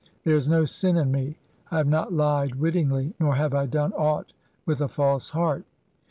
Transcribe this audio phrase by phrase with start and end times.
[0.23, 1.37] There is no sin in me,
[1.69, 4.33] I have not lied "wittingly, nor have I done aught
[4.65, 5.63] with a false heart.